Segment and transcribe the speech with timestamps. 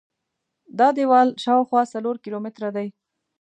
[0.79, 2.87] دا دیوال شاوخوا څلور کیلومتره دی.